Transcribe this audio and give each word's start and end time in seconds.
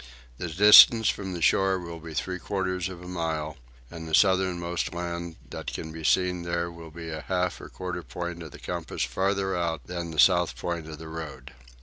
The 0.39 0.47
distance 0.47 1.09
from 1.09 1.33
the 1.33 1.43
shore 1.43 1.77
will 1.77 1.99
be 1.99 2.15
three 2.15 2.39
quarters 2.39 2.89
of 2.89 3.03
a 3.03 3.07
mile; 3.07 3.57
and 3.91 4.07
the 4.09 4.15
southernmost 4.15 4.95
land 4.95 5.35
that 5.51 5.67
can 5.67 5.91
be 5.91 6.03
seen 6.03 6.41
then 6.41 6.75
will 6.75 6.89
be 6.89 7.09
a 7.11 7.21
half 7.21 7.61
or 7.61 7.69
quarter 7.69 8.01
point 8.01 8.41
of 8.41 8.49
the 8.49 8.57
compass 8.57 9.03
farther 9.03 9.55
out 9.55 9.85
than 9.85 10.09
the 10.09 10.17
south 10.17 10.57
point 10.57 10.87
of 10.89 10.97
the 10.97 11.07
road. 11.07 11.53